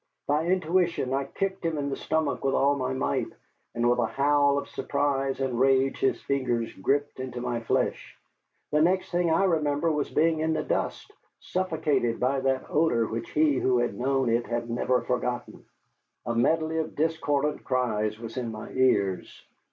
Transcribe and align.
By 0.25 0.47
intuition 0.47 1.13
I 1.13 1.25
kicked 1.25 1.63
him 1.63 1.77
in 1.77 1.91
the 1.91 1.95
stomach 1.95 2.43
with 2.43 2.55
all 2.55 2.75
my 2.75 2.91
might, 2.91 3.27
and 3.75 3.87
with 3.87 3.99
a 3.99 4.07
howl 4.07 4.57
of 4.57 4.67
surprise 4.67 5.39
and 5.39 5.59
rage 5.59 5.99
his 5.99 6.19
fingers 6.23 6.73
gripped 6.73 7.19
into 7.19 7.39
my 7.39 7.59
flesh. 7.59 8.17
The 8.71 8.81
next 8.81 9.11
thing 9.11 9.29
I 9.29 9.43
remember 9.43 9.91
was 9.91 10.09
being 10.09 10.39
in 10.39 10.53
the 10.53 10.63
dust, 10.63 11.11
suffocated 11.39 12.19
by 12.19 12.39
that 12.39 12.65
odor 12.67 13.05
which 13.05 13.29
he 13.29 13.59
who 13.59 13.77
has 13.77 13.93
known 13.93 14.29
it 14.29 14.45
can 14.45 14.73
never 14.73 15.03
forget. 15.03 15.47
A 16.25 16.33
medley 16.33 16.79
of 16.79 16.95
discordant 16.95 17.63
cries 17.63 18.17
was 18.19 18.37
in 18.37 18.51
my 18.51 18.71
ears. 18.71 19.45